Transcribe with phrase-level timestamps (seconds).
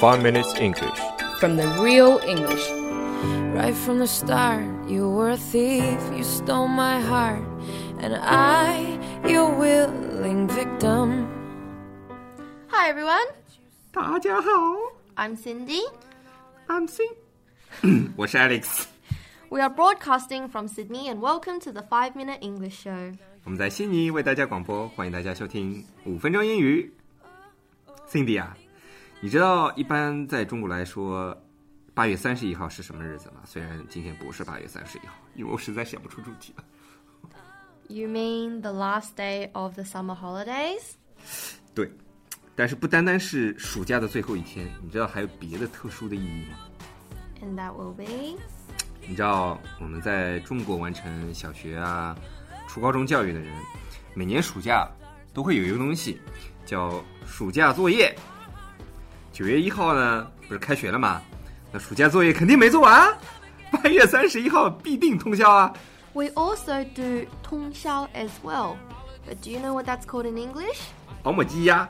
[0.00, 0.99] 5 Minutes English.
[1.39, 2.69] from the real English.
[3.53, 7.41] Right from the start, you were a thief, you stole my heart,
[7.99, 11.27] and I, your willing victim.
[12.69, 13.25] Hi everyone,
[13.91, 14.49] 大家好
[15.15, 15.81] I'm Cindy.
[16.67, 17.03] ，I'm C，
[18.15, 18.85] 我是 Alex。
[19.49, 23.15] We are broadcasting from Sydney and welcome to the 5 Minute English Show.
[23.43, 26.93] 我们在悉尼为大家广播，欢迎大家收听五分钟英语。
[28.09, 28.55] Cindy 啊，
[29.23, 31.39] 你知道一般在中国来说，
[31.93, 33.41] 八月三十一号是什么日子吗？
[33.45, 36.63] 虽然今天不是八月三十一号，因为我实在想不出主题了。
[37.87, 40.93] You mean the last day of the summer holidays?
[41.75, 41.91] 对，
[42.55, 46.57] 但是不单单是暑假的最后一天，你知道还有别的特殊的意义吗
[47.43, 48.39] ？And that will be
[49.07, 52.17] 你知道我们在中国完成小学啊、
[52.67, 53.55] 初高中教育的人，
[54.15, 54.89] 每年暑假
[55.31, 56.19] 都会有一个东西
[56.65, 58.15] 叫暑假作业。
[59.40, 61.20] 九月一号呢，不是开学了吗？
[61.72, 63.12] 那暑假作业肯定没做完，
[63.70, 65.72] 八月三十一号必定通宵啊！
[66.12, 68.76] We also do 通宵 as well.
[69.28, 70.78] But do you know what that's called in English?
[71.24, 71.88] 熬抹鸡呀，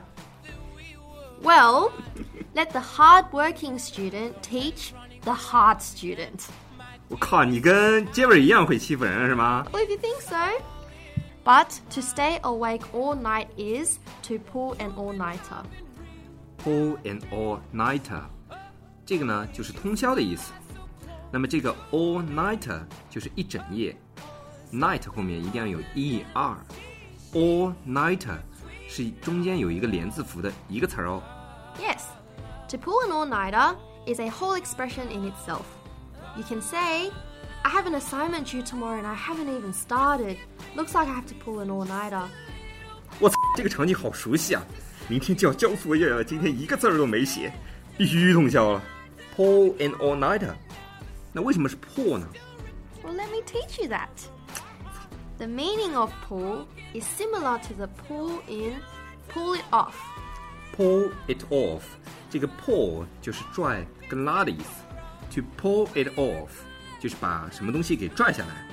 [1.41, 1.91] Well,
[2.55, 4.89] let the hard-working student teach
[5.23, 6.47] the hard student.
[7.09, 9.65] 我靠，你跟杰伟一样会欺负人是吗？
[9.71, 10.35] Well, if you think so.
[11.45, 15.63] But to stay awake all night is to pull an all-nighter.
[16.63, 18.23] Pull an all-nighter，
[19.05, 20.51] 这个呢就是通宵的意思。
[21.31, 23.95] 那么这个 all-nighter 就是一整夜，
[24.71, 28.37] night 后面一定要有 er。all-nighter
[28.87, 31.21] 是中间有一个连字符的一个词儿哦。
[31.79, 32.05] Yes,
[32.69, 35.65] to pull an all-nighter is a whole expression in itself.
[36.35, 37.11] You can say,
[37.63, 40.37] I have an assignment due tomorrow and I haven't even started.
[40.75, 42.27] Looks like I have to pull an all-nighter.
[43.19, 44.63] 我操，这个场景好熟悉啊！
[45.12, 47.52] 明天就要交作业了，今天一个字儿都没写，
[47.98, 48.82] 必须通宵了。
[49.36, 50.54] Pull an all-nighter，
[51.34, 52.26] 那为什么是 pull 呢
[53.04, 54.08] ？Well, let me teach you that.
[55.36, 56.64] The meaning of pull
[56.94, 58.76] is similar to the pull in
[59.30, 59.92] pull it off.
[60.74, 61.82] pull it off，
[62.30, 64.64] 这个 pull 就是拽跟拉的意思
[65.30, 66.48] ，to pull it off
[66.98, 68.66] 就是把什么东西给拽下来。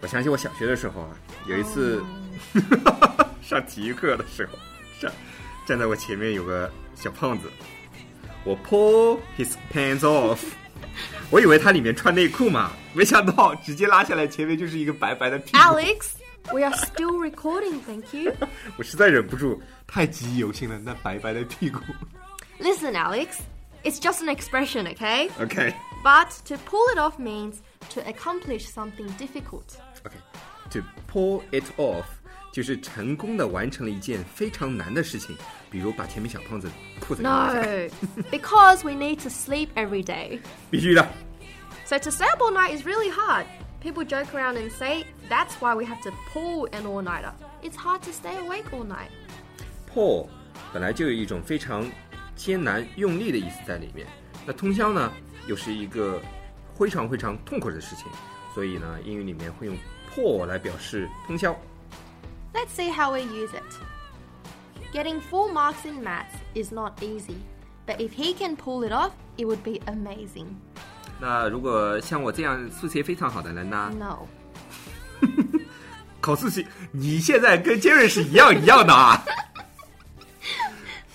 [0.00, 1.10] 我想起我小学的时候啊，
[1.46, 2.00] 有一次、
[3.42, 4.56] 上体育课的时候，
[5.00, 5.12] 站
[5.69, 7.49] 站在我前面有个小胖子，
[8.43, 10.39] 我 pull his pants off，
[11.29, 15.57] 我以为他里面穿内裤嘛，没想到直接拉下来，前面就是一个白白的屁股。
[15.57, 16.11] Alex,
[16.51, 18.31] we are still recording, thank you.
[18.77, 21.79] 我实在忍不住，太记忆犹新了，那白白的屁股。
[22.59, 23.39] Listen, Alex,
[23.83, 25.29] it's just an expression, okay?
[25.41, 25.73] OK。
[26.03, 27.55] But to pull it off means
[27.93, 29.77] to accomplish something difficult.
[30.05, 32.05] OK，to、pull it off
[32.52, 35.36] 就是成功的完成了一件非常难的事情，
[35.70, 36.68] 比如把前面小胖子
[37.00, 40.40] 裤子给拉下来 No, because we need to sleep every day.
[40.70, 41.06] 必须的。
[41.84, 43.44] So to stay up all night is really hard.
[43.82, 47.32] People joke around and say that's why we have to pull an all-nighter.
[47.62, 49.10] It's hard to stay awake all night.
[49.92, 50.28] pull
[50.72, 51.90] 本来就有一种非常
[52.36, 54.06] 艰难用力的意思在里面，
[54.46, 55.12] 那通宵呢
[55.46, 56.20] 又是一个
[56.78, 58.06] 非常非常痛苦的事情，
[58.54, 59.76] 所以呢英语里面会用
[60.14, 61.58] pull 来表示通宵。
[62.53, 63.63] Let's see how we use it.
[64.93, 67.35] Getting full marks in maths is not easy,
[67.85, 70.47] but if he can pull it off, it would be amazing.
[71.19, 74.19] 那如果像我这样数学非常好的人呢， No.
[76.21, 79.23] 考数学，你现在跟杰瑞是一样一样的啊！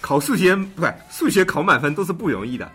[0.00, 2.70] 考数学不是数学考满分都是不容易的，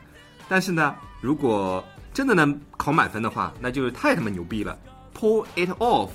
[0.50, 1.84] 但是呢，如果
[2.14, 4.78] 真的能考满分的话，那就是太他妈牛逼了！
[5.18, 6.10] Pull it off，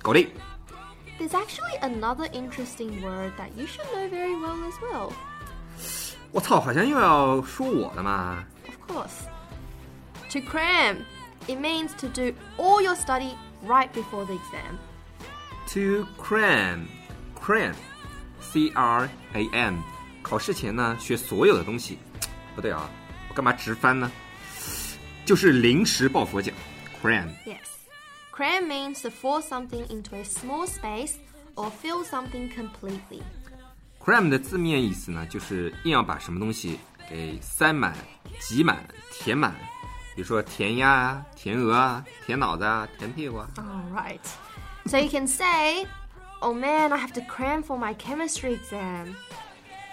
[0.00, 0.28] 搞定！
[1.18, 5.12] There's actually another interesting word that you should know very well as well.
[6.30, 8.44] 我操，好像又要说我了嘛！
[8.66, 9.26] Of course.
[10.30, 11.04] To cram.
[11.46, 13.34] It means to do all your study
[13.66, 14.78] right before the exam.
[15.68, 19.82] To cram，cram，c r a m，
[20.22, 21.98] 考试前呢学所有的东西，
[22.54, 22.90] 不对啊，
[23.30, 24.12] 我干嘛直翻呢？
[25.24, 26.52] 就是临时抱佛脚，
[27.02, 27.28] cram。
[27.46, 27.71] Yes.
[28.32, 31.14] Cram means to force something into a small space
[31.56, 33.22] or fill something completely.
[34.00, 36.78] cram 的字面意思呢，就是硬要把什么东西
[37.10, 37.94] 给塞满、
[38.40, 39.54] 挤满、填满。
[40.14, 43.48] 比如说填鸭啊、填鹅啊、填脑子啊、填屁股啊。
[43.56, 44.20] All right.
[44.86, 45.86] So you can say,
[46.40, 49.14] "Oh man, I have to cram for my chemistry exam."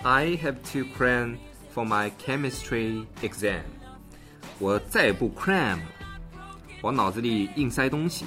[0.03, 1.37] I have to cram
[1.73, 3.63] for my chemistry exam。
[4.59, 5.85] 我再也不 cram 了，
[6.81, 8.25] 往脑子里硬塞东西。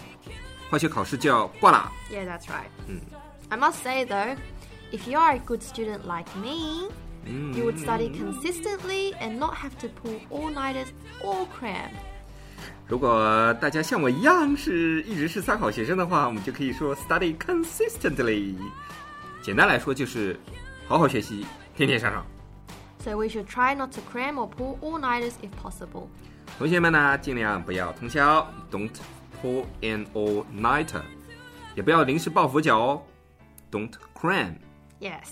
[0.71, 1.91] 化学考试就要挂啦。
[2.11, 2.69] Yeah, that's right.
[3.49, 4.37] I must say though,
[4.93, 6.91] if you are a good student like me,
[7.27, 10.89] You would study consistently and not have to pull all-nighters
[11.23, 11.91] or cram.
[12.87, 18.55] 如果大家像我一样是一直是三好学生的话，我们就可以说 study consistently。
[19.43, 20.41] 简单来说就是
[20.87, 21.45] 好好学习，
[21.77, 22.25] 天天上上。
[23.01, 26.09] So we should try not to cram or pull all-nighters if possible.
[26.58, 28.92] 同学们呢，尽量不要通宵，Don't
[29.42, 31.02] pull an all-nighter，
[31.76, 33.02] 也不要临时抱佛脚哦
[33.72, 34.56] ，Don't cram。
[35.00, 35.28] Yes.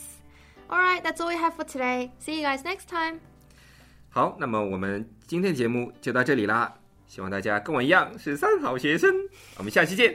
[0.68, 2.09] All right, that's all we have for today.
[2.19, 3.19] See you guys next time.
[4.09, 6.73] 好，那么我们今天的节目就到这里啦，
[7.07, 9.09] 希望大家跟我一样是三好学生，
[9.57, 10.13] 我们下期见。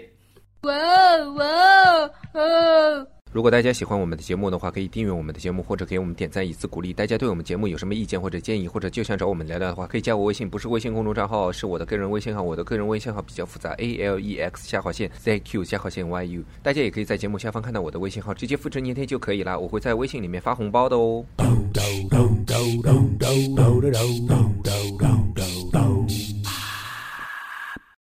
[0.62, 3.15] Whoa, whoa, whoa.
[3.36, 6.90] 如果大家喜欢我们的节目的话，可以订阅我们的节目，或者给我们点赞以资鼓励。
[6.94, 12.40] 大家对我们节目有什么意见或者建议，或者就想找我们聊聊的话，可以加我微信，不是微信公众账号，是我的个人微信号。
[12.40, 16.42] 我的个人微信号比较复杂，A L E X 下划线 Z Q 下划线 Y U。
[16.62, 19.58] 大家也可以在节目下方看到我的微信号，直接复制粘贴就可以啦。
[19.58, 21.22] 我会在微信里面发红包的哦。